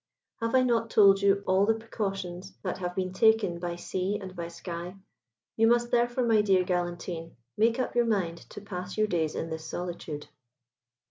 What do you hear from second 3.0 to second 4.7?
taken by sea and by